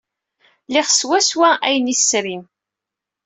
[0.73, 2.43] Liɣ swawa ayen ay tesrim.